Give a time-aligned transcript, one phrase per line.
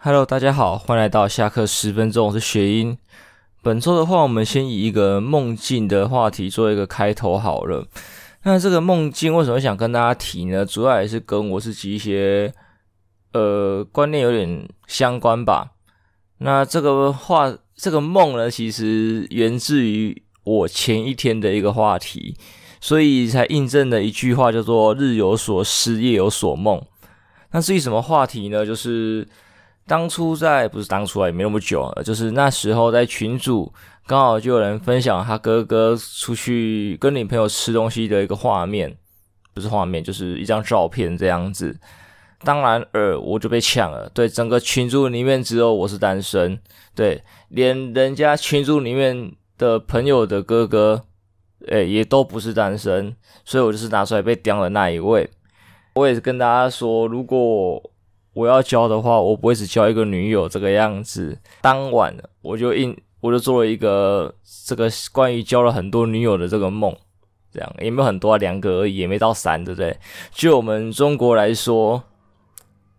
[0.00, 2.96] Hello，大家好，欢迎来到下课十分钟，我是雪英。
[3.62, 7.84] 本周的话，我们先以一个梦境的话题做一个开头好了。
[8.44, 10.64] 那这个梦境为什么想跟大家提呢？
[10.64, 12.54] 主要也是跟我自己一些
[13.32, 15.72] 呃观念有点相关吧。
[16.38, 22.36] 那这个话，这个梦呢，其实源自于我前一天的一个话题，
[22.80, 26.80] 所以才印证了一句话，叫做“日有所思，夜有所梦”。
[27.50, 28.64] 那至于什么话题呢？
[28.64, 29.26] 就是。
[29.88, 33.72] 当初在不是当初啊，也没那么久了，就是那时候在群主
[34.06, 38.94] 刚好就有人分享他哥哥出去跟女朋友吃东西的一个画面，
[39.54, 41.74] 不是画面，就是一张照片这样子。
[42.44, 44.08] 当然，呃，我就被抢了。
[44.10, 46.60] 对，整个群组里面只有我是单身，
[46.94, 51.06] 对，连人家群组里面的朋友的哥哥，
[51.68, 55.30] 诶，也都不是单身，所以我就是拿出来被叼的那一位。
[55.94, 57.82] 我也是跟大家说，如果。
[58.38, 61.36] 我要交的话，我不会只交一个女友这个样子。
[61.60, 64.32] 当晚我就印，我就做了一个
[64.64, 66.94] 这个关于交了很多女友的这个梦，
[67.52, 69.98] 这样也没有很多啊，两个而已，也没到三，对不对？
[70.30, 72.00] 就我们中国来说，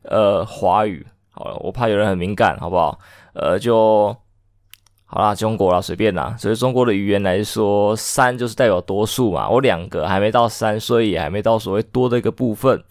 [0.01, 2.99] 呃，华语好了，我怕有人很敏感，好不好？
[3.31, 4.13] 呃，就
[5.05, 6.35] 好啦，中国啦，随便啦。
[6.37, 9.49] 所以中国的语言来说，三就是代表多数嘛。
[9.49, 12.83] 我两个还没到三，所以也还没到所谓多的一个部分。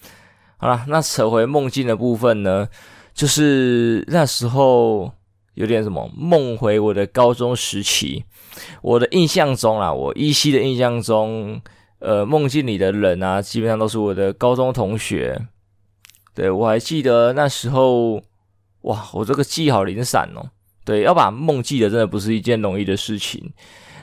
[0.59, 2.69] 好了，那扯回梦境的部分呢，
[3.15, 5.13] 就是那时候
[5.55, 8.25] 有点什么梦回我的高中时期。
[8.83, 11.61] 我的印象中啊，我依稀的印象中，
[12.01, 15.47] 呃，梦境里的人啊，基本上都是我的高中同学。
[16.35, 18.21] 对，我还记得那时候，
[18.81, 20.51] 哇，我这个记好零散哦。
[20.85, 23.53] 对，要把梦记得真的不是一件容易的事情。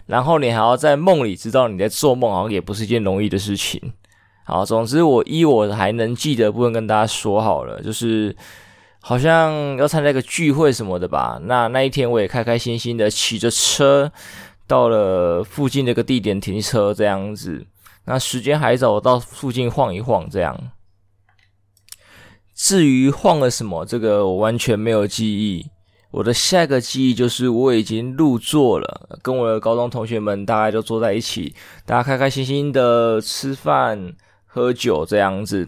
[0.05, 3.91] 然后你还要在梦里知道你在做梦，好像也不是一件容易的事情。
[4.47, 8.35] 好，总之我依我还能记得部分跟大家说好了，就是
[8.99, 11.39] 好像要参加一个聚会什么的吧。
[11.43, 14.11] 那那一天我也开开心心的骑着车
[14.67, 17.65] 到了附近的一个地点停车这样子。
[18.05, 20.55] 那时间还早，我到附近晃一晃这样。
[22.53, 25.65] 至于晃了什么，这个我完全没有记忆。
[26.11, 34.13] 我的下一个记忆就是我已经入座了，跟我的高中同学们大概就坐在一起，大家开开心心的吃饭。
[34.55, 35.67] 喝酒这样子，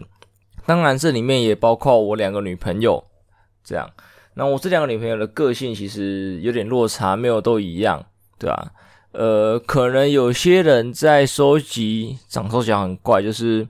[0.64, 3.04] 当然这里面也包括我两个女朋友，
[3.62, 3.90] 这样。
[4.32, 8.02] 那我这两个女朋友的个性其实有点落差，没有都一样，
[8.38, 8.72] 对吧？
[9.12, 13.68] 呃，可能有些人在收集，长收集很怪，就是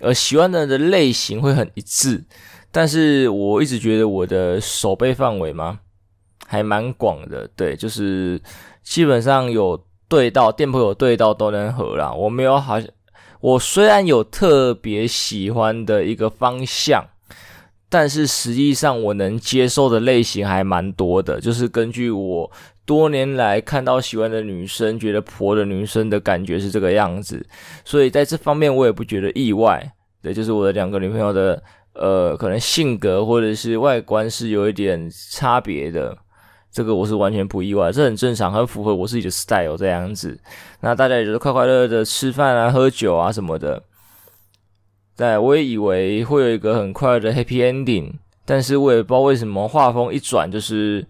[0.00, 2.24] 呃喜欢的人的类型会很一致，
[2.72, 5.80] 但是我一直觉得我的手背范围嘛
[6.46, 8.40] 还蛮广的，对，就是
[8.82, 12.88] 基本上有对到店铺有对到都能合啦，我没有好像。
[13.46, 17.06] 我虽然有特别喜欢的一个方向，
[17.88, 21.40] 但是实际上我能接受的类型还蛮多的。
[21.40, 22.50] 就是根据我
[22.84, 27.46] 多年来看到喜欢的女生，觉得婆的女生的感觉是这个样子，
[27.84, 29.92] 所以在这方面我也不觉得意外。
[30.20, 31.62] 对，就是我的两个女朋友的，
[31.92, 36.18] 呃，可能性格或者是外观是有一点差别的。
[36.76, 40.38] 这个我是完全不意外，这很正常，很符合我自己的 style 这样子。
[40.80, 43.82] 那大家也就是快快乐乐的吃饭啊、喝酒啊什么的。
[45.16, 48.12] 对，我也以为会有一个很快乐的 happy ending，
[48.44, 51.02] 但是我也不知道为什么画风一转，就是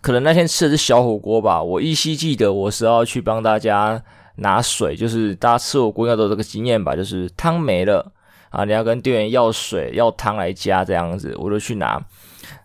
[0.00, 1.62] 可能那天吃的是小火锅吧。
[1.62, 4.02] 我依稀记得我是要去帮大家
[4.36, 8.10] 拿水，就是大家吃火锅应该都有这个经验吧，就是汤没了
[8.48, 12.02] 啊，你要跟店员要水、要汤来加这样子，我就去拿。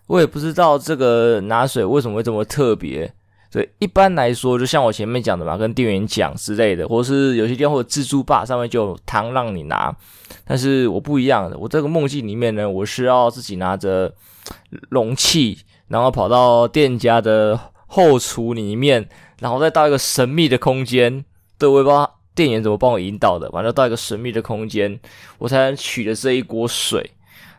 [0.06, 3.12] 我也不知道这个拿水为什么会这么特别。
[3.50, 9.94] 对，一般来说，就像我前面讲的嘛，跟店员讲之类的，或是有些店或者自助吧，上面就有汤让你拿。
[10.46, 14.14] 但是我不一样的，我这个梦境里面呢，我是要自己拿着
[14.88, 19.06] 容器，然后跑到店家的后厨里面，
[19.40, 21.22] 然后再到一个神秘的空间。
[21.58, 24.98] 对，我也不知道店员怎么帮我引导的，反正到一个神秘的空间，
[25.36, 27.10] 我才能取的这一锅水。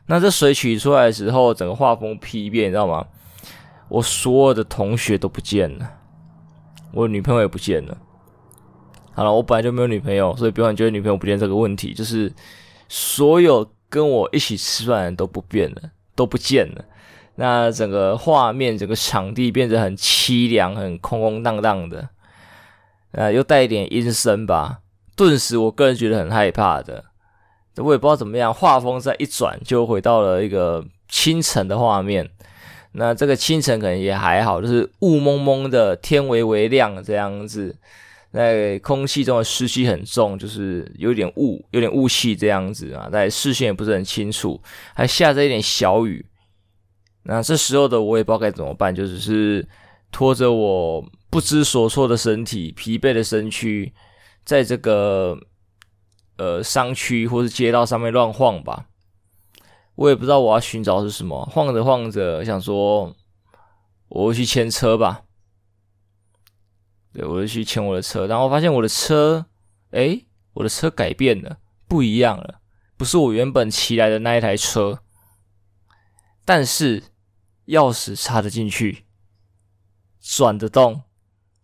[0.06, 3.06] 那这水取出来的时候，整个画风丕变，你知道吗？
[3.90, 5.92] 我所有的同学都不见了，
[6.94, 7.98] 我女朋友也不见了。
[9.14, 12.34] 好了，我本来就没有女朋友，所以不用觉得女朋友不见这个问题，就是
[12.90, 15.82] 所有跟我一起吃饭的人都不变了，
[16.16, 16.84] 都不见了。
[17.36, 22.10] 那整个画面，整个场地变得很凄凉，很空空荡荡的，
[23.12, 24.80] 呃，又带一点阴森吧。
[25.16, 27.06] 顿时，我个人觉得很害怕的。
[27.78, 32.30] 我也不知道怎么样，画风再一转，就回到了一个清晨的画面。
[32.94, 37.76] 那这个清晨可能也还好，就是雾蒙蒙的，天微微亮这样子。
[38.32, 43.08] 在空气中的湿气很重，就是有点雾，有点雾气这样子啊。
[43.12, 44.60] 在视线也不是很清楚，
[44.96, 46.26] 还下着一点小雨。
[47.24, 49.68] 那这时候的我也不知道该怎么办，就只是
[50.12, 53.94] 拖着我不知所措的身体、疲惫的身躯，
[54.44, 55.38] 在这个
[56.38, 58.88] 呃商区或是街道上面乱晃吧。
[59.96, 63.16] 我也不知道我要寻找是什么，晃着晃着，想说
[64.08, 65.24] 我会去牵车吧。
[67.14, 69.46] 对，我就去牵我的车，然后发现我的车，
[69.92, 72.60] 诶，我的车改变了，不一样了，
[72.98, 75.04] 不是我原本骑来的那一台车，
[76.44, 77.04] 但是
[77.68, 79.06] 钥匙插得进去，
[80.20, 81.04] 转得动，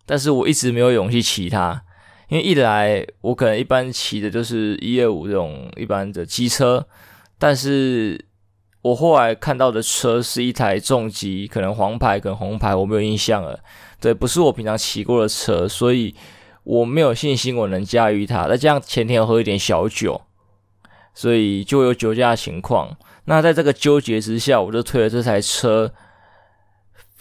[0.05, 1.83] 但是我一直没有勇气骑它，
[2.29, 6.87] 因为一来我可能一般骑的就是一二五这种一般的机车，
[7.37, 8.23] 但是
[8.81, 13.59] 我后来看到的车是一台重机，可能黄牌跟红牌，我没有印象了。
[13.99, 16.15] 对，不是我平常骑过的车，所以
[16.63, 18.47] 我没有信心我能驾驭它。
[18.47, 20.21] 再加上前天喝一点小酒，
[21.13, 22.95] 所以就有酒驾情况。
[23.25, 25.91] 那在这个纠结之下，我就推了这台车，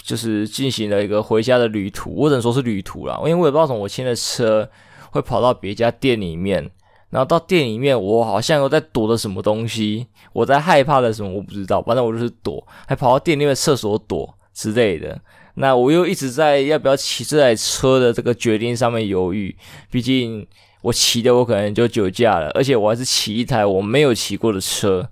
[0.03, 2.15] 就是进行了一个回家的旅途。
[2.15, 4.71] 我只能说是旅途啦，因为我也不知道怎么我牵的车
[5.11, 6.71] 会跑到别家店里面，
[7.11, 15.21] 然后到店里面，我好像又在躲着什么东西，我在害怕的什么我不知道，反正我就是躲，还跑到店里面厕所躲之类的。
[15.55, 19.57] 那我又一直在要不要骑这台车的这个决定上面犹豫，
[19.91, 20.47] 毕竟
[20.83, 25.11] 我骑的我可能就酒驾了，而且我还是骑一台我没有骑过的车，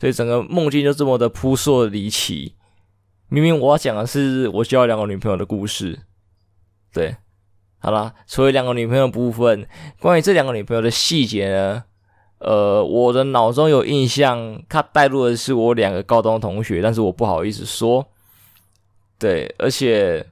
[0.00, 2.54] 所以整个梦境就这么的扑朔离奇。
[3.28, 6.00] 明明我要讲的是我交了两个女朋友的故事，
[6.92, 7.16] 对，
[7.84, 9.66] 好啦，除了两个女朋友部分，
[10.00, 11.84] 关于这两个女朋友的细节呢，
[12.38, 18.08] 呃，我的脑中有印象，他带入的是我两个高中同学，但是我不好意思说。
[19.18, 20.24] 对，而且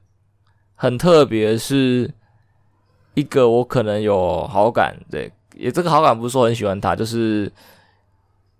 [0.76, 2.10] 很特别，是
[3.12, 7.52] 一个我可能有好感，对，也这个好感不是说很喜欢他，就是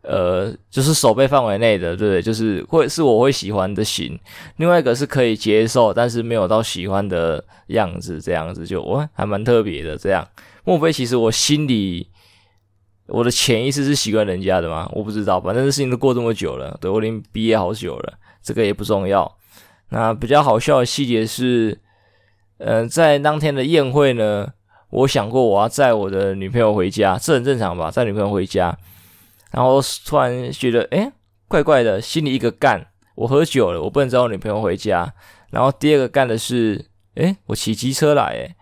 [0.03, 2.21] 呃，就是手背范围内的，对不对？
[2.23, 4.19] 就是会是我会喜欢的型。
[4.57, 9.97] 另外一个是可以接受，但是没有到喜欢的样子，这样子就我还蛮特别的。
[9.97, 10.27] 这样，
[10.65, 12.09] 莫非其实我心里
[13.07, 14.91] 我的潜意识是喜欢人家的吗？
[14.93, 19.37] 我不知道，反正这事情都过这么久了，对，我已经毕业好久了，这个也不重要。
[19.91, 21.79] 那比较好笑的细节是，
[22.59, 24.49] 嗯、在当天的宴会呢，
[24.91, 27.91] 我想过我要载我的女朋友回家，这很正常吧？
[27.91, 28.79] 载女朋友回家，
[29.53, 31.13] 然后突然觉得，诶，
[31.47, 35.15] 怪怪的，心里一个干，我喝酒了，我不能载我女朋友回家。
[35.51, 38.57] 然后第二个干的是，诶，我骑机车来，诶，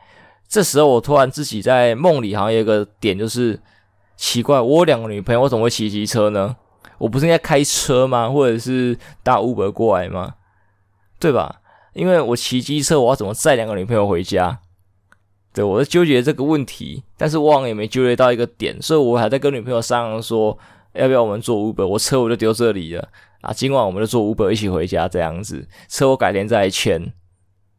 [0.48, 3.60] 这时候我突然自己在梦里好像有一个点，就是
[4.16, 6.56] 奇怪，我有两个女朋友，我怎么会骑机车呢？
[6.98, 8.28] 我不是应该开车吗？
[8.28, 10.34] 或者是搭 Uber 过来吗？
[11.18, 11.60] 对吧？
[11.92, 14.60] 因为我骑机车，我要怎么载两个女朋友回家？
[15.52, 20.56] 对，我在纠结这个问题，但是我好像也没纠结到一个点，所以我还在跟女朋友商量说，
[20.92, 21.86] 要不要我们坐 Uber？
[21.86, 23.08] 我车我就丢这里了
[23.42, 27.12] 啊，今晚我们就坐 Uber 一起回家这样子，车我改天再来牵。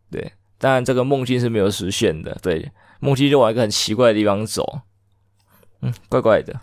[0.10, 2.38] 对，当然这个梦境是没有实现的。
[2.42, 4.82] 对，梦境就往一个很奇怪的地方走，
[5.82, 6.62] 嗯，怪怪的。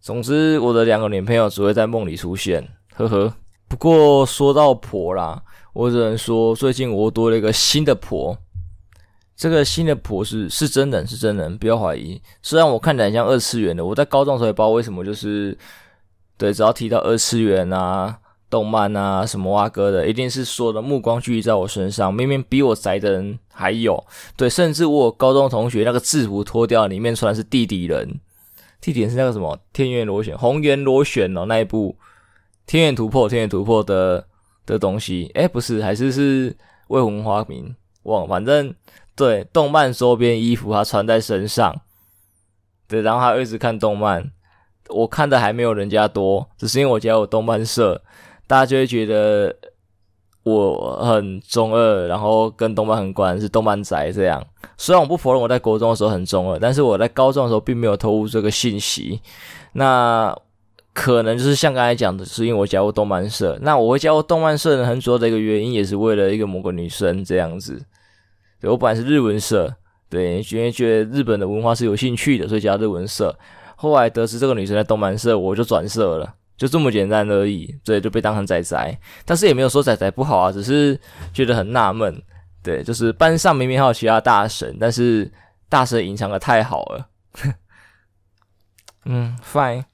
[0.00, 3.34] 总之，我的两个女朋友只会在梦里出现，呵呵。
[3.66, 8.36] 不过说到婆啦，我只能说最近我多了一个新的婆。
[9.36, 12.20] 这个新的婆是是真人，是真人，不要怀疑。
[12.42, 15.56] 虽然我看起来像二次元的，我在高中的时候也不知道为什么，就是
[16.36, 22.12] 对，只要提到二次元啊、动漫啊什么哇哥的，一定是所有的目光聚集在我身上。
[22.12, 24.04] 明明比我宅的人还有，
[24.36, 28.20] 对，甚至我高中同学那个制服脱掉，里面穿的是地底人，
[28.80, 31.96] 地底人是那个什么天元螺旋、红颜螺旋哦，那一部。
[32.66, 34.26] 天元突破，天元突破的
[34.64, 36.56] 的东西，诶，不是，还是是
[36.88, 38.74] 未婚花名，忘了，反正
[39.16, 41.80] 对，动漫周边衣服他穿在身上，
[42.88, 44.30] 对，然后他一直看动漫，
[44.88, 48.02] 我看的还没有人家多，只是因为我家有动漫社，
[48.46, 49.54] 大家就会觉得
[50.42, 54.44] 我很中二，然后跟动漫很关，是动漫宅这样。
[54.76, 59.20] 虽然我不否认我在国中的时候很中二，但是我在高中的时候并没有透露这个信息。
[59.72, 60.36] 那。
[60.96, 63.58] 可能就是像刚才讲的，是因为我加入动漫社。
[63.62, 67.84] 那我会加入动漫社呢，很主要的一个原因也是为了一个某个女生这样子。
[68.64, 69.70] 对，我本来是日文社，
[70.08, 73.38] 对，因为觉得日本的文化是有兴趣的，所以加日文社。
[73.76, 77.78] 后来得知这个女生在动漫社，我就转社了，就这么简单而已。
[77.84, 80.98] 对，就被当成仔仔，但是也没有说仔仔不好啊，只是
[81.34, 82.22] 觉得很纳闷。
[82.62, 85.30] 对，就是班上明明还有其他大神，但是
[85.68, 87.08] 大神隐藏的太好了。
[89.04, 89.84] 嗯，fine。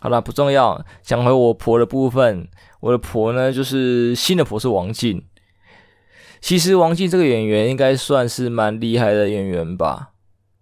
[0.00, 0.84] 好了，不重要。
[1.02, 2.48] 讲回我婆的部分，
[2.80, 5.24] 我的婆呢，就是新的婆是王静。
[6.42, 10.10] 其实王静这个演员应该算是蛮厉害的演员吧。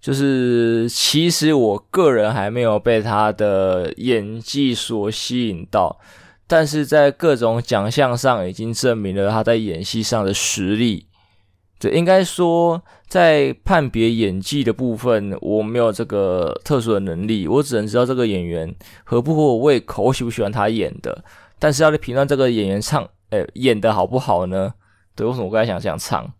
[0.00, 5.98] 就是其实我个人还没有被他的演技所吸引到，
[6.46, 11.06] 但是在各种奖项上已经证明了他在演戏上的实力。
[11.78, 21.24] 对，应该说在判别演技的部分，我没有这个特殊的能力，我只能知道这个演员合不合我胃口，我喜不喜欢他演的。
[21.58, 24.74] 但是要来评断这个演员唱，诶，演的好不好呢？
[25.14, 26.32] 对，为什么我刚才想想唱？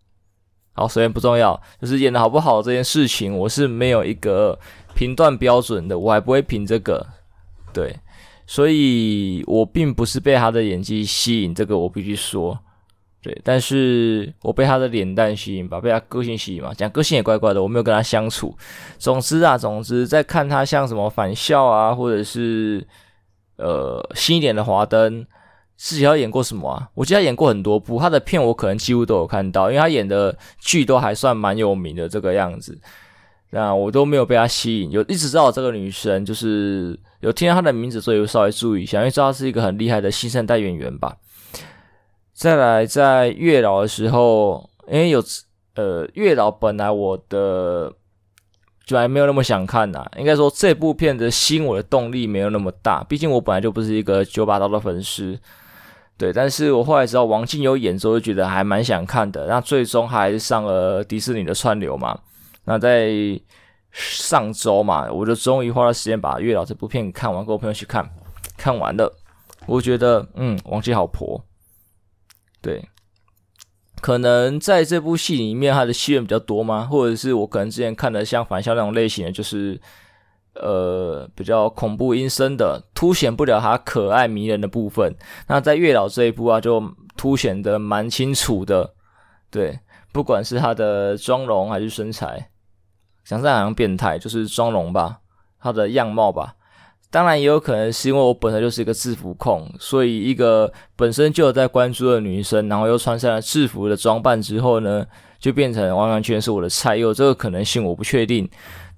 [0.73, 4.59] 好，首先不重要，就是演的好不好这件事情，我是没有一个
[4.95, 7.07] 评断标准的，我还不会评这个。
[7.73, 7.97] 对。
[8.47, 12.59] 所以我并不是被他的演技吸引，这个我必须说，
[13.23, 18.53] 对，但是我被他的脸蛋吸引吧，被他个性吸引嘛，讲个性也怪怪的，我没有跟他相处。
[18.99, 22.85] 总之啊，总之在看他像什么返校啊，或者是
[23.57, 25.25] 呃新一点的华灯，
[25.83, 26.91] 自己要演过什么啊？
[26.93, 32.79] 我记得他演过很多部，他的片我可能几乎都有看到，因为他演的剧都还算蛮有名的这个样子。
[33.49, 41.17] 那我都没有被她吸引，有一直知道这个女生，就是有听到她的名字，所以稍微注意一下，因为知道她是一个很厉害的新生代演员吧。
[42.35, 45.25] 再来，在月老的时候，因为有
[45.77, 47.91] 呃月老，本来我的
[48.85, 55.39] 就还没有那么想看呐、啊，应该说这部片的吸引我的动力没有那么大，毕竟我本来就不是一个九把刀的粉丝。
[56.21, 59.47] 对，但是我后来知道王静有演之后，就觉得还蛮想看的。
[59.47, 62.21] 那最终还是上了迪士尼的串流嘛。
[62.67, 63.11] 那在
[63.91, 68.07] 上周嘛，我就终于花了时间把《月老》这部片看完，跟我朋友去看，
[68.59, 69.11] 看完了，
[69.67, 71.43] 我觉得，嗯，王静好婆，
[72.61, 72.87] 对，
[74.03, 76.85] 可能在这部戏里面，他的戏份比较多吗？
[76.85, 79.81] 或者是我可能之前看的像返校那种类型的，就是
[80.55, 85.15] 呃比较恐怖阴森的，凸显不了他可爱迷人的部分。
[85.47, 86.83] 那在《月老》这一部啊，就
[87.17, 88.95] 凸显得蛮清楚的，
[89.51, 89.81] 对。
[90.13, 92.51] 不管是他的妆容还是身材，
[93.23, 95.21] 想在好像变态，就是妆容吧，
[95.61, 96.57] 他的样貌吧。
[97.13, 105.07] 当然也有可能是因为我本身就是一个制服控，所以一个本身就有在关注的女生，然后又穿上了制服的装扮之后呢，
[105.39, 106.97] 就变成完完全全是我的菜。
[106.97, 108.51] 有这个可能性，我不确定。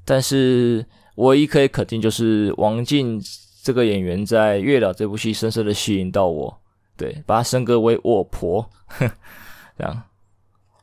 [0.07, 0.83] 但是
[1.17, 3.21] 唯一可以肯定就是王静
[3.63, 6.61] 这个演员在《月老》这部戏深深的吸引到我，
[6.97, 9.11] 对，把她升格为我婆，哼，
[9.79, 10.03] 这样。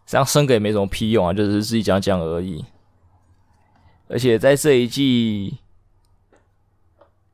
[0.06, 2.66] 这样升格也没什么屁用啊，就是自己讲讲而已。
[4.08, 5.60] 而且在这一季，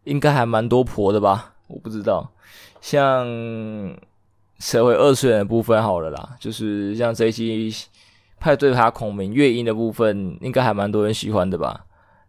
[0.04, 1.54] 应该还蛮多婆的吧？
[1.68, 2.30] 我不知道。
[2.82, 3.26] 像
[4.60, 7.74] 社会二次元的部分好了啦，就是像这一季
[8.42, 11.86] 派对卡孔明月英的部分，应该还蛮多人喜欢的吧？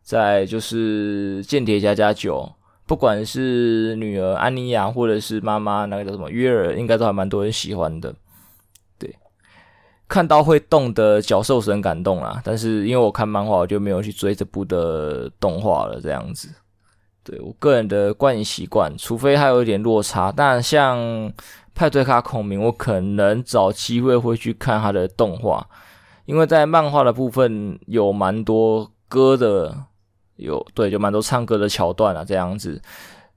[0.06, 2.48] 再就是间谍家家酒，
[2.86, 8.14] 不管是女儿安妮亚，或者是妈妈那个叫什么约尔，应该都还蛮多人喜欢的。
[9.00, 9.12] 对
[10.06, 16.00] 看到会动的角兽是很感动啦，但是因为我看漫画，我就没有去追这部的动画了。
[16.00, 16.48] 这样子，
[17.24, 20.96] 对我个人的观影习惯，除非还有一点落差，但像
[21.74, 25.68] 派对卡孔明，我可能找机会会去看他的动画，
[26.26, 29.76] 因为在漫画的部分有蛮多歌的，
[30.36, 32.80] 有对，就蛮多唱歌的桥段啊，这样子。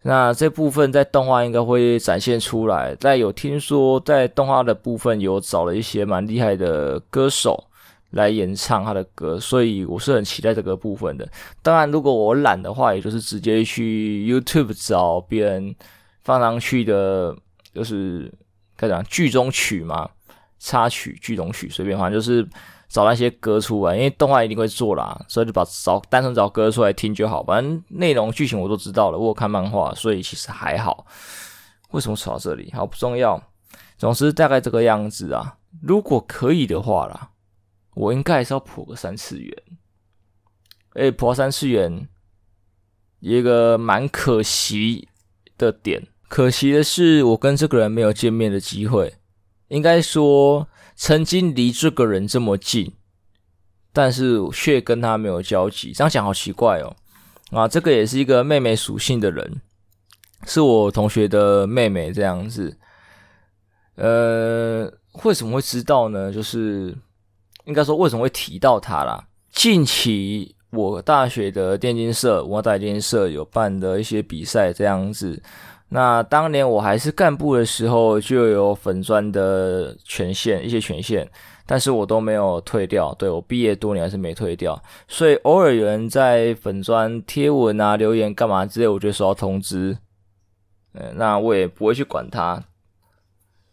[0.01, 2.95] 那这部分在动画应该会展现出来。
[2.99, 7.61] 但有听说在动画的部分有找了一些蛮厉害的歌手
[8.11, 11.27] 来演唱他的歌，所以我是很期待这个部分的。
[11.61, 15.75] 当然，如果我懒的话，也就是直接去 YouTube 找别人
[16.23, 17.35] 放上去的，
[17.73, 18.31] 就是
[18.77, 20.09] 该讲剧中曲嘛，
[20.59, 22.47] 插曲、剧中曲，随便放就是。
[22.89, 27.43] 找那些歌出来，因为动画一定会做啦，所以就把找单纯找歌出来听就好。
[27.43, 31.05] 反正内容剧情我都知道了，我有看漫画，所以其实还好。
[31.91, 32.71] 为什么扯到这里？
[32.73, 33.41] 好，不重要。
[33.97, 35.57] 总之大概这个样子啊。
[35.83, 37.29] 如果可以的话啦，
[37.93, 39.63] 我应该还是要破个三次元。
[40.95, 42.09] 诶，破三次元，
[43.19, 45.07] 一个蛮可惜
[45.59, 49.13] 的点，可惜的是我跟这个人没有见面的机会。
[49.69, 50.67] 应该说。
[51.01, 52.91] 曾经离这个人这么近，
[53.93, 56.93] 但是却跟他没有交集，这样讲好奇怪哦。
[57.51, 59.61] 啊，这个也是一个妹妹属性的人，
[60.45, 62.77] 是我同学的妹妹这样子。
[63.95, 64.91] 呃，
[65.23, 66.33] 为什么会知道呢？
[66.33, 66.93] 就是
[67.63, 69.25] 应该说为什么会提到他啦？
[69.53, 75.41] 近期我大学的电竞社，我大学电竞社有办的一些比赛这样子。
[75.89, 81.27] 那当年我还是干部的时候，就有粉砖的权限，一些权限，
[81.65, 83.13] 但是我都没有退掉。
[83.15, 89.97] 对，我毕业多年还是没退掉，所以偶尔有人在粉砖贴文啊、留言干嘛之类，我就收到通知。
[90.93, 92.63] 嗯，那我也不会去管他。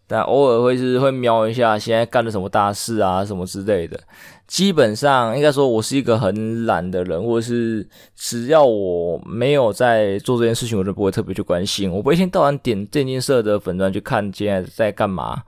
[0.07, 3.99] 但偶尔会是会瞄一下现在干了什么大事啊什么之类的。
[4.47, 7.85] 基本上应该说，我是一个很懒的人，或者是
[8.15, 11.91] 只要我没有在做这件事情，我就不会特别去关心。
[11.91, 15.43] 我不一天到晚点电竞社的粉专去看现在在干嘛。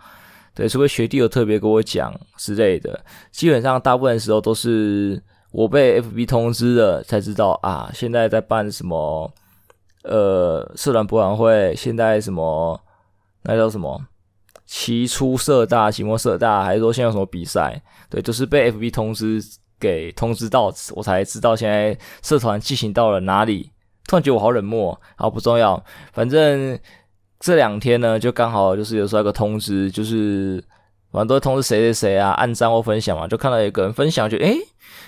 [0.53, 2.99] 对，除非学弟有特别跟我讲之类的。
[3.31, 5.23] 基本上大部分时候都是
[5.53, 9.33] 我被 FB 通知了才知道啊，现在在办什么
[10.03, 12.81] 呃社团博览会，现在什么
[13.45, 14.05] 那叫什么？
[14.69, 17.83] 期初社大、期末社大，还是说现在有什么比赛？
[18.11, 19.43] 对，就是被 FB 通知
[19.81, 23.71] 给通知到，我才知道现在社团进行到了哪里。
[24.07, 25.83] 突然觉得我好冷漠，好不重要。
[26.13, 26.79] 反正
[27.41, 30.63] 这两天呢，就刚好就是有收到一个通知，就是
[31.11, 33.27] 反正都会通知谁谁谁啊，按赞或分享嘛。
[33.27, 34.55] 就看到一个人分享，就诶，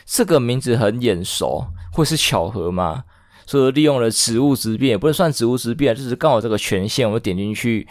[0.06, 3.04] 这个名字很眼熟，会是巧合吗？
[3.44, 7.86] 所以利用了职务之便，也不能算职务之便，就是刚好这个权限，我点进去。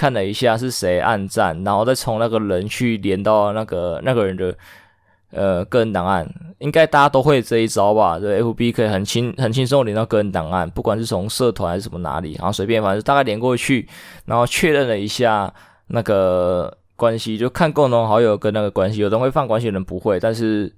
[0.00, 4.56] 看了一下是谁按赞，然后再从那个人去连到那个那个人的
[5.30, 6.26] 呃个人档案，
[6.58, 8.18] 应该大家都会这一招吧？
[8.18, 13.86] 对，FB 可以很轻很轻松连到个人档案，不管是从社团还是什么哪里，然后随便反正大概连过去，
[14.24, 15.52] 然后确认了一下
[15.88, 20.74] 那个关系，就看共同好友跟那个关系，有人会放关系，有人不会，但是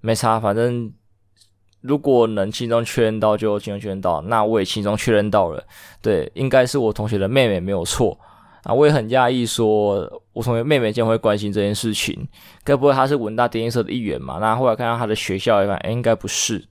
[0.00, 0.92] 没差，反正
[1.82, 5.62] 如果能轻松确认到就轻松确认到，那我也轻松确认到了，
[6.02, 8.18] 对，应该是我同学的妹妹没有错。
[8.64, 12.26] 啊，我也很讶异，说我同学妹妹竟然会关心这件事情，
[12.64, 14.38] 该不会她是文大电竞社的一员嘛？
[14.40, 16.66] 那后来看到她的学校一看，哎，应该不是，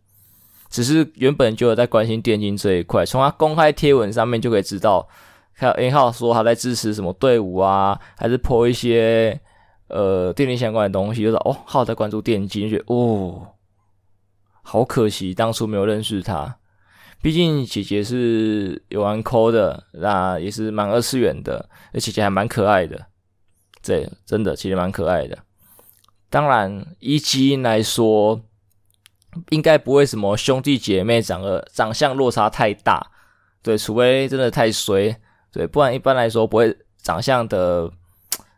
[0.70, 5.08] 只是原本就有在关心电竞这一块，从她公开贴文上面就可以知道，
[5.53, 9.39] 还有 A 号说她在支持什么队伍啊，还是 po 一些
[9.88, 13.48] 呃电竞相关的东西，就是哦，号在关注电竞，就觉得哦，
[14.62, 16.58] 好可惜当初没有认识她。
[17.22, 23.08] 毕竟姐姐是有玩抠的，那也是蛮二次元的，而且姐姐还蛮可爱的，
[23.82, 25.38] 对，真的其实蛮可爱的。
[26.30, 28.42] 当然，一基因来说，
[29.50, 33.12] 应该不会什么兄弟姐妹长得长相落差太大，
[33.62, 35.20] 对，除非真的太衰，
[35.52, 37.92] 对，不然一般来说不会长相的，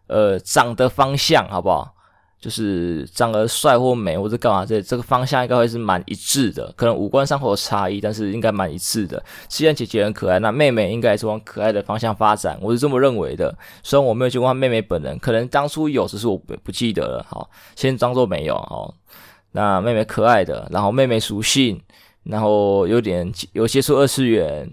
[0.08, 1.96] 呃，长的方向好不好？
[2.40, 9.22] 就是长得帅或美或者干嘛，这这个方向应该会是蛮一致的，可能五官上会有差异，但是应该蛮一致的。
[9.50, 13.54] 既然姐姐很可爱，那妹妹应该也是往可爱的方向发展，我是这么认为的。
[13.84, 17.26] 虽然我没有见过她妹妹本人，可能当初有，只是我不不记得了。
[17.28, 18.56] 好，先装作没有。
[18.56, 18.96] 好，
[19.52, 21.82] 那妹妹可爱的，然后妹妹属性，
[22.24, 24.72] 然后有点有接触二次元，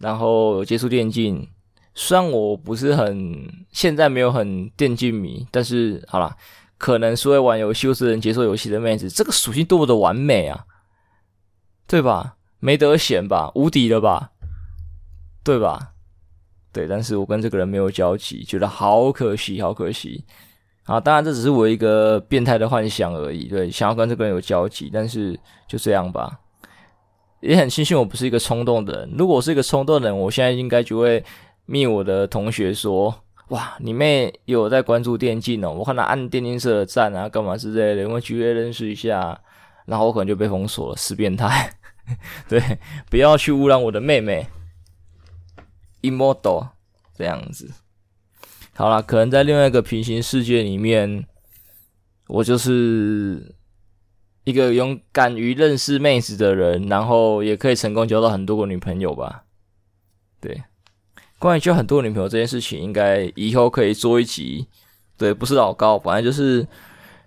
[0.00, 1.48] 然后有接触电竞。
[1.94, 6.36] 虽然我不是很现在没有很电竞迷，但是好啦。
[6.84, 10.66] 可能是会玩游戏或是能接受游戏的妹子，这个属性多么的完美啊，
[11.86, 12.36] 对吧？
[12.58, 14.32] 没得选吧，无敌了吧，
[15.42, 15.94] 对吧？
[16.74, 20.26] 对，但是我跟这个人没有交集，觉得好可惜，好可惜。
[20.82, 26.38] 啊，当然这只是我一个变态的幻想而已，对，想要跟这个人有交集，但是就这样吧。
[27.40, 31.24] 也很庆幸我不是一个冲动的人，如果我是一个冲动的人，我现在应该就会
[31.64, 33.23] 灭我的同学说。
[33.48, 35.70] 哇，你妹有在关注电竞哦？
[35.70, 39.38] 我看她按电竞社的赞啊，干嘛之类的，有没有机会认识一下？
[39.86, 41.76] 然后我可能就被封锁了，死变态。
[42.48, 42.60] 对，
[43.10, 44.46] 不要去污染我的妹妹。
[46.02, 46.68] Immortal
[47.14, 47.70] 这样子。
[48.74, 51.26] 好啦，可能在另外一个平行世界里面，
[52.26, 53.54] 我就是
[54.44, 59.44] 一个勇敢于认识妹子的人，然后也可以成功交到很多个女朋友吧。
[60.40, 60.62] 对。
[61.38, 64.66] 关于交很多女朋友这件事情，应该以后可以做一集。
[65.16, 66.66] 对，不是老高，反正就是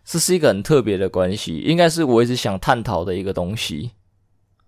[0.04, 3.92] 这是一个很特别的关系，应该是我一直想探讨的一个东西。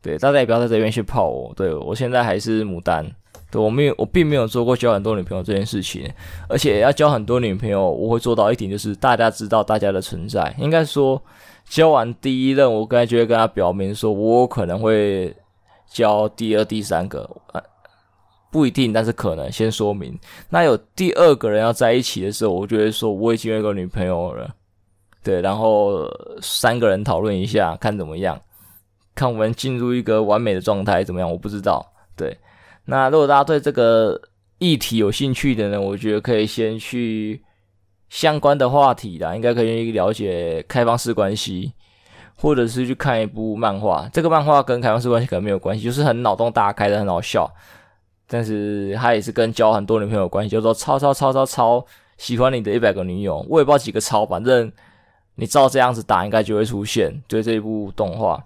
[0.01, 1.53] 对，大家也不要在这边去泡我。
[1.55, 3.05] 对，我现在还是牡丹，
[3.51, 6.09] 对，我没有，我并没有做过交很多女朋友这件事情。
[6.47, 10.55] 而且要交很多女朋友，我会做到一点，就是大家知道大家的存在。
[10.57, 11.21] 应该说，
[11.67, 15.35] 交完第一任，我刚才就会跟他表明说，我可能会
[15.91, 17.29] 交第二、第三个。
[18.51, 20.17] 不一定，但是可能先说明。
[20.49, 24.49] 那有第二个人要在一起的时候，我就会说我已经有一个女朋友了，
[25.23, 26.09] 对，然后
[26.41, 28.41] 三个人讨论一下，看怎么样，
[29.13, 31.29] 看我们进入一个完美的状态怎么样？
[31.29, 31.85] 我不知道。
[32.15, 32.35] 对，
[32.85, 34.19] 那如果大家对这个
[34.57, 37.41] 议题有兴趣的呢，我觉得可以先去
[38.09, 41.71] 相关的话题啦，应该可以了解开放式关系，
[42.35, 44.09] 或者是去看一部漫画。
[44.11, 47.47] 这个漫画跟开放式关系可能没有关系，就是很脑洞大开的，很好笑。
[48.31, 51.83] 但是他也是跟交很多女朋友关系，就说超超超超超
[52.17, 54.71] 喜欢你的一百个女友，我也不知道几个超，反正
[55.33, 57.11] 你照这样子打，应该就会出现。
[57.27, 58.45] 对这一部动画、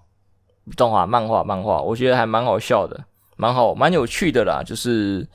[0.78, 3.04] 动画、漫画、漫画，我觉得还蛮好笑的，
[3.36, 4.64] 蛮好、蛮有趣的啦。
[4.66, 5.28] 就是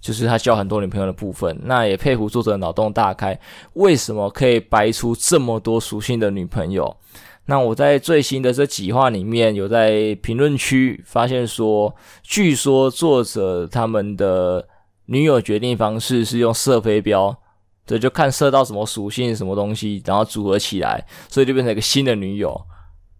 [0.00, 1.54] 就是他交很多女朋友的部分。
[1.64, 3.38] 那也佩服作者脑洞大开，
[3.74, 6.96] 为什么可以掰出这么多属性的女朋友？
[7.46, 14.66] 那我在最新的这几话里面，有在评论区发现说，据说作者他们的
[15.06, 17.36] 女友决定方式是用射飞镖，
[17.84, 22.58] 这就看射到什么属性什么东西，然后组合起来，所以就变成一个新的女友。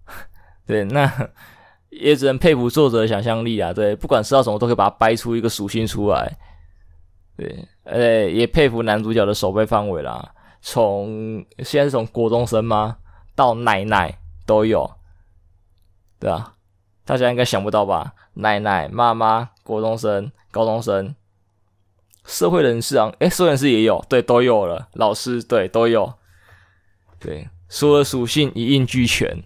[0.66, 1.12] 对，那
[1.90, 3.74] 也只能佩服作者的想象力啊。
[3.74, 6.34] 对，不管射到什么，都可以把它掰出一个属性出来。
[7.36, 10.32] 对，呃，也佩服男主角的守备范围啦。
[10.62, 12.96] 从现在是从国中生吗？
[13.34, 14.96] 到奶奶都有，
[16.18, 16.54] 对啊，
[17.04, 18.14] 大家应该想不到吧？
[18.34, 21.14] 奶奶、妈妈、国中生、高中生、
[22.24, 24.88] 社会人士啊，诶，社会人士也有，对，都有了。
[24.92, 26.14] 老师，对，都有，
[27.18, 29.42] 对，所有的属性一应俱全，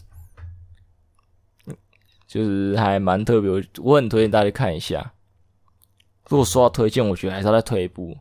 [2.26, 3.50] 就是还蛮特别，
[3.82, 5.12] 我很推荐大家看一下。
[6.28, 8.18] 如果说要推荐，我觉得还是要再推一部，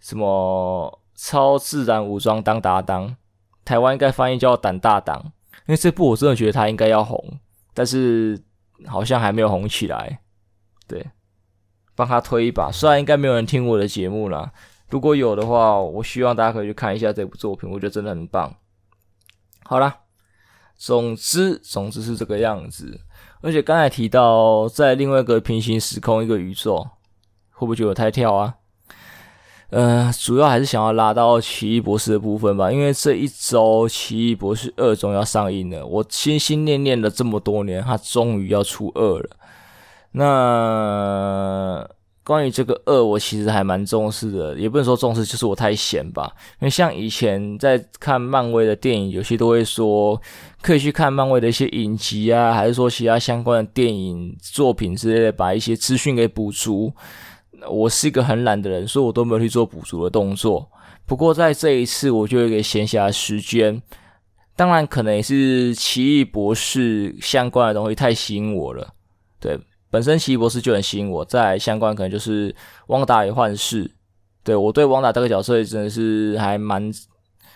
[0.00, 3.16] 什么超自然武装当搭档。
[3.64, 7.38] 台湾应该翻译叫胆大党，因为这部我真的觉得他应该要红，
[7.74, 8.42] 但是
[8.86, 10.20] 好像还没有红起来。
[10.88, 11.10] 对，
[11.94, 14.52] 帮他推一把，虽然应该没有人听我的节目啦，
[14.90, 18.54] 如果有的话，我希望大家可以去看一下这部作品，我觉得真的很棒。
[19.64, 20.00] 好啦，
[20.76, 23.00] 总之，总之是这个样子。
[23.40, 26.82] 而且刚才提到在另外一个平行时空一个宇宙，
[27.50, 28.56] 会不会觉得太跳啊？
[29.72, 39.30] 呃，主要还是想要拉到奇异博士的部分吧，因为这一周奇异博士二终要上映了，我心心念念了这么多年，它终于要出二了。
[40.10, 41.88] 那
[42.22, 46.30] 关于这个二，我其实还蛮重视的，也不能说重视，就是我太闲吧。
[46.60, 50.20] 因为像以前在看漫威的电影，有些都会说
[50.60, 56.92] 可以去看漫威的一些影集啊，还是说其他相关的电影作品之类的，把一些资讯给补足。
[57.68, 60.68] 我是一个很懒的人，所以我都没有去做补足的动作。
[61.06, 63.82] 不过在这一次，我就有一个闲暇时间，
[64.54, 68.94] 当然可能也是奇异博士相关的东西太吸引我了。
[69.40, 69.58] 对，
[69.90, 72.54] 本身奇异博士就很吸引我，再相关可能就是
[72.86, 73.90] 汪达与幻视。
[74.44, 76.90] 对，我对汪达这个角色真的是还蛮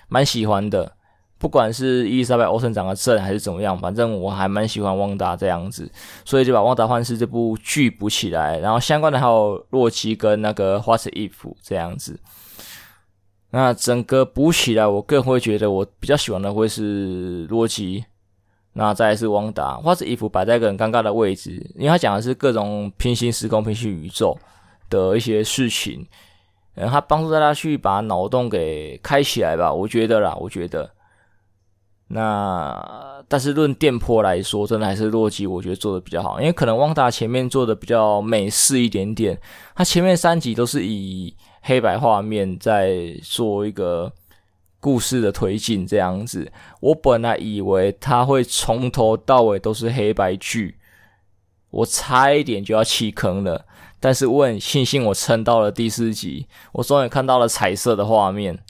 [0.08, 0.95] 蛮喜欢的。
[1.38, 5.86] 不管是伊丽莎白·欧森长得正还是怎么样，反正我还蛮喜欢旺达这样子，
[6.24, 12.18] 所以就把《旺达幻视》这部剧补起来，然后相关的还有洛基跟那个 What If 这样子。
[13.50, 18.04] 那整个补起来，我更会觉得我比较喜欢的会是洛基，
[18.72, 19.78] 那再来是汪达。
[19.80, 24.36] What If 摆在一个很尴尬的位置，因为他讲的是各种平行时空、平行宇宙
[24.88, 26.06] 的一些事情，
[26.76, 30.90] 嗯，他帮助大家去把脑洞给开起来吧，我觉得啦，我觉得。
[32.08, 39.36] 那但是论电波来说，真的还是洛基，我觉得做的比较好，因为可能旺达前面做的比较美式一点点，
[39.74, 44.12] 他前面三集都是以黑白画面在做一个
[44.78, 46.52] 故事的推进这样子。
[46.78, 50.78] 我本来以为他会从头到尾都是黑白剧，
[51.70, 53.66] 我差一点就要弃坑了，
[53.98, 58.60] 但是我很庆幸我撑到了第四集，我终于看到了彩色的画面。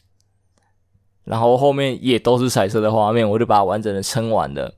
[1.27, 4.73] 然后后面也都是彩色的画面，我就把它完整的撑完了。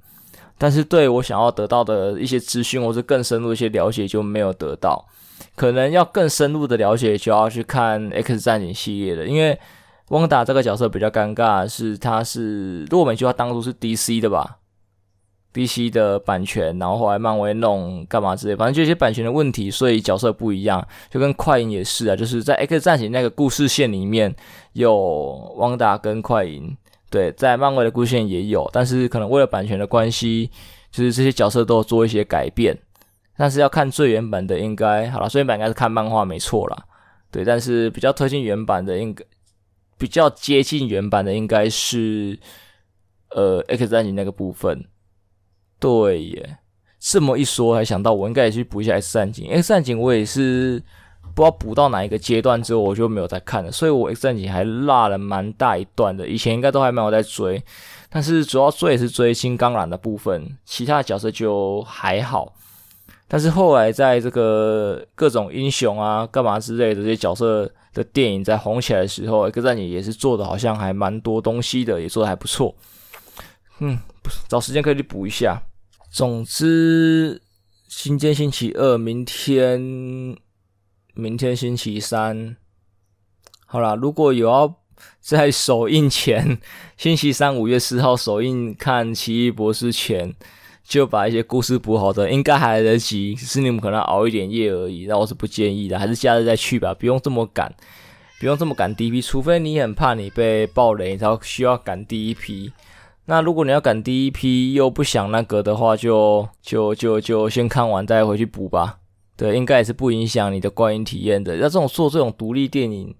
[0.58, 5.06] 但是对我想要得到的一些资讯，或者更深入一些了解就没有得到。
[5.54, 9.24] 可能要更深入的了解，就要去看 X 战警系列了。
[9.24, 9.56] 因为
[10.08, 14.56] 汪达这个角色比较尴尬，是他是如果没记错，他当初是 DC 的吧
[15.58, 24.32] ？DC 的版权，然后后来漫威弄干嘛之类，反正就一些版权的问题，所以角色不一样，就跟快银也是啊，就是在 X 战警那个故事线里面
[24.74, 24.94] 有
[25.56, 26.76] 汪达跟快银，
[27.10, 30.48] 对，在漫威的故事线也有，但是可能为了版权的关系，
[30.92, 32.78] 就是这些角色都做一些改变，
[33.36, 36.84] 但是要看最原版的应该好了，最原版应该是看漫画没错啦，
[37.32, 39.24] 对，但是比较推荐原版的应该
[39.98, 42.38] 比较接近原版的应该是
[43.30, 44.84] 呃 X 战警那个部分。
[45.80, 46.58] 对耶，
[46.98, 49.48] 这么一说，还想到我应该也去补一下 X 战警。
[49.50, 50.82] X 战警我也是
[51.34, 53.70] 不知道补到哪一个阶段之后，我就没有再看了。
[53.70, 56.26] 所以我 X 战警还落了蛮大一段的。
[56.26, 57.62] 以前应该都还没有在追，
[58.10, 62.52] 但是主要追也是追金刚狼的部分，其他的角色就还好。
[63.28, 72.74] 但是后来在这个各种英雄啊、干嘛之类的这些角色的电影在红起来的时候，X 战警也是做的好像还蛮多东西的，也做的还不错。
[73.80, 73.98] 嗯，
[74.48, 75.62] 找时间可以去补一下。
[76.10, 77.34] 总之，
[77.86, 79.78] 《今天星期二》明天，
[81.12, 82.56] 明天星期三，
[83.66, 84.74] 好啦，如果有要
[85.20, 86.58] 在首映前，
[86.96, 90.34] 星期三五月四号首映看《奇异博士》前，
[90.82, 95.04] 就把一些故事补好的，应该还来得及，是你们可能熬一点夜而已。
[95.06, 97.72] 那我是不建议的，还是假日再去吧，不用这么赶，
[98.40, 102.72] 不用这么赶第一批，除非你很怕你被爆雷，然后需要赶第一批。
[103.28, 108.98] 那如果你要赶第一批又不想那个的话，就就就就先看完再回去补吧。
[109.36, 111.54] 对，应该也是不影响你的观影体验的。
[111.56, 113.14] 那这种做这种独立电影，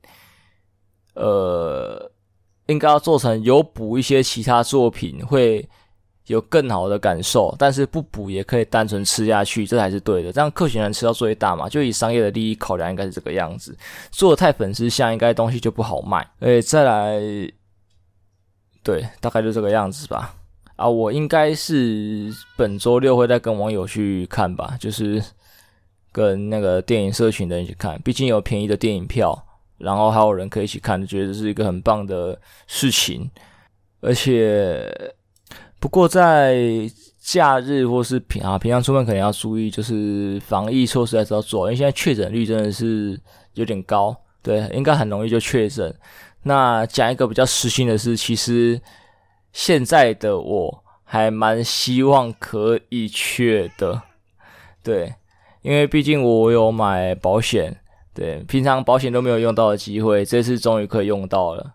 [1.14, 2.10] 呃，
[2.66, 5.68] 应该要做成有补一些其他作品会。
[6.28, 10.30] 有更好的感受，但是不补也可以单纯吃下去，这才是对的。
[10.30, 11.70] 这样客群能吃到最大嘛？
[11.70, 13.74] 就以商业的利益考量，应该是这个样子。
[14.10, 16.28] 做的太粉丝向，应该东西就不好卖。
[16.40, 17.18] 诶，再来，
[18.88, 20.34] 对，大概就这个样子吧。
[20.76, 25.22] 啊，我应该是本周六会再跟网友去看吧，就是
[26.10, 28.00] 跟那个电影社群的人去看。
[28.02, 29.38] 毕竟有便宜的电影票，
[29.76, 33.30] 然后还有人可以一起看，觉得是一个很棒的事情，
[34.00, 34.90] 而且。
[35.80, 43.20] 不过在假日或是平啊平常出门可能要注意，就是防疫措施还是要做，因为现在确诊率真的是
[43.52, 45.94] 有点高，对，应该很容易就确诊。
[46.48, 48.80] 那讲一个比较实心的事，其实
[49.52, 54.00] 现在的我还蛮希望可以确的，
[54.82, 55.14] 对，
[55.60, 57.78] 因为毕竟我有买保险，
[58.14, 61.74] 对，平常保险都没有用到的机会，这次终于可以用到了。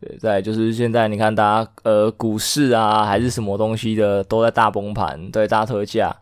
[0.00, 6.14] 对，再就是现在你看，大家呃，股市啊，还是什么东西的，都在大崩盘，对，大特价，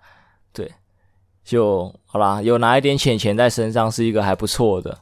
[0.53, 0.70] 对，
[1.42, 4.98] 就好啦，有拿一点钱钱在身上是一个还不错的。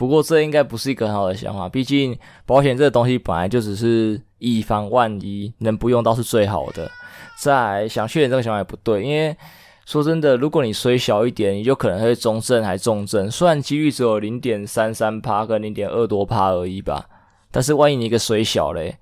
[0.00, 6.90] 不过这应该不是一个很好的想法，毕竟保险这个东西本来就只是以防万一，能不用到是最好的。
[7.38, 9.36] 再想确认这个想法也不对，因为
[9.84, 17.04] 说真的，如果你衰小一点，你就可能会中症还重症，虽然几率只有零点三三趴跟零点二多趴而已吧。
[17.50, 18.96] 但是万一你一个水小嘞，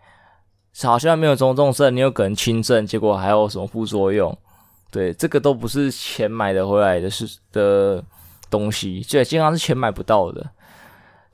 [0.83, 4.37] 好像没有中重症，你有可能轻症，结果还有什么副作用？
[4.91, 8.03] 对，这个都不是钱买的回来的是的
[8.51, 10.45] 东西，这经常是钱买不到的。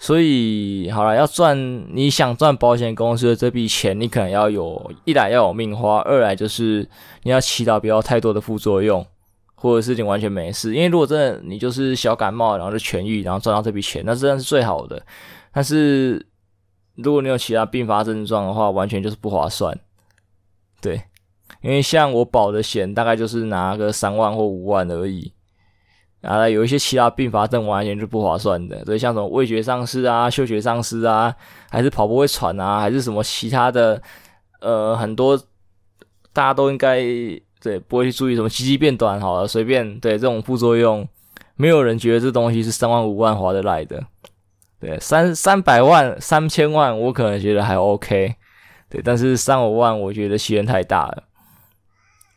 [0.05, 1.57] 所以好了，要赚
[1.97, 6.87] 你想赚保险公司的这笔钱，你可能要有一来要有命花，二来就是
[7.23, 9.07] 你要祈祷不要太多的副作用，
[9.55, 10.75] 或者是你完全没事。
[10.75, 15.03] 因为如果真的你就是小感冒，然后就痊愈，然后赚到这笔钱，那真的是最好的。
[15.51, 16.27] 但是。
[16.97, 19.77] 如果你有其他并发症状的话，完全就是不划算。
[20.81, 21.03] 对，
[21.61, 25.33] 因为像我保的险，大概就是拿个三万或五万而已。
[26.25, 28.83] 然后有一些其他并发症，完全是不划算的。
[28.85, 31.35] 所以，像什么味觉丧失啊、嗅觉丧失啊，
[31.71, 34.01] 还是跑步会喘啊，还是什么其他的，
[34.61, 35.37] 呃，很多
[36.33, 37.01] 大家都应该
[37.61, 41.07] 对不会去注意什么鸡鸡变短，好了，随便对这种副作用，
[41.57, 44.03] 没有人觉得这东西是三万五万划得来的。
[44.81, 48.35] 对，三三百万、三千万，我可能觉得还 OK。
[48.91, 51.23] 对，但是三五万，我觉得牺牲太大了。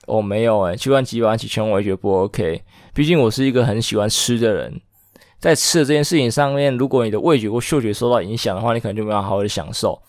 [0.08, 2.64] 哦，没有诶，七万、几万、几千万，我也觉得不 OK。
[2.94, 4.82] 毕竟我是一个很喜欢吃的人，
[5.40, 10.02] 在吃的这件事情上面，如果你的味觉或嗅觉受到影响的话，你可能就没有好好的享受。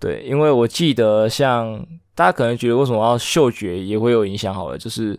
[0.00, 4.54] 对，因为我记得，像大家可能觉得为什么要嗅觉也会有影响？
[4.54, 5.18] 好了，就是。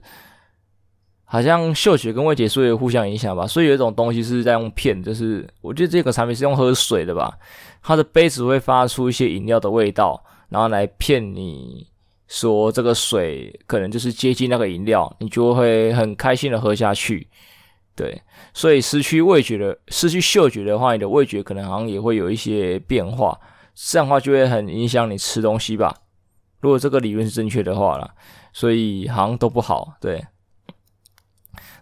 [1.29, 7.37] 好像嗅觉跟味觉是互相影响吧，所以有一种东西是在用骗，就是我觉得这个产品是用喝水的吧，
[7.83, 11.85] 它的杯子会发出一些饮料的味道，然后来骗你
[12.27, 17.27] 说这个水可能就是接近那个饮料，你就会很开心的喝下去。
[17.95, 18.21] 对，
[18.53, 23.39] 所以失去味觉的、失去嗅觉的话，你的味觉可能好像也会有一些变化，
[23.73, 25.95] 这样的话就会很影响你吃东西吧。
[26.59, 28.13] 如果这个理论是正确的话啦，
[28.53, 30.23] 所以好像都不好，对。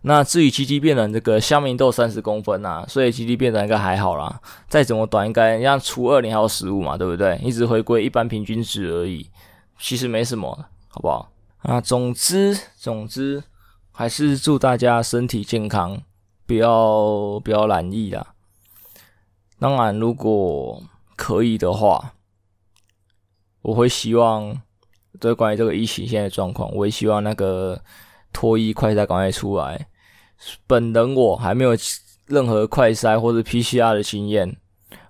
[0.03, 4.39] 那至于鸡鸡变短，这个乡民都有三十公分呐、所以鸡鸡变短应该还好啦。
[4.69, 7.37] 再怎么短，应该像初二你还有十五嘛，对不对？
[7.43, 9.27] 一直回归一般平均值而已，
[9.79, 11.31] 其实没什么，好不好？
[11.59, 13.43] 啊，总之总之
[13.91, 16.01] 还是祝大家身体健康，
[16.45, 18.35] 不要不要染意啦。
[19.59, 20.83] 当然，如果
[21.15, 22.13] 可以的话，
[23.61, 24.61] 我会希望
[25.19, 27.81] 对关于这个疫情现在的状况，我也希望那个
[28.31, 29.87] 脱衣快筛赶快出来。
[30.67, 31.71] 本人我还没有
[32.27, 34.57] 任何快筛或者 PCR 的经验，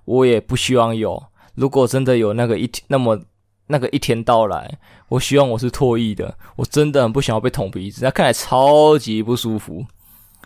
[0.05, 1.21] 我也不希望有。
[1.55, 3.19] 如果真的有那个一，那么
[3.67, 4.77] 那个一天到来，
[5.09, 6.37] 我希望我是唾液的。
[6.55, 9.85] 我真的很不想要被捅鼻子，那看来超级不舒服，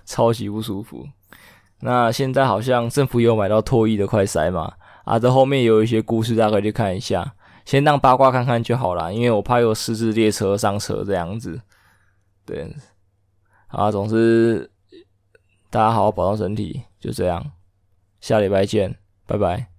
[0.06, 1.08] 超级不舒服。
[1.82, 4.74] 那现在好像政府有买到唾液的快筛嘛？
[5.06, 7.34] 啊，这后面有一些故事，大家可以去看一下。
[7.66, 11.62] 先当八卦看看就好啦，因为我怕有失智列车上车这样子。
[12.46, 12.76] 对。
[13.68, 14.72] 啊，总之，
[15.70, 17.52] 大家好好保重身体，就这样，
[18.20, 18.96] 下礼拜见，
[19.28, 19.70] 拜拜。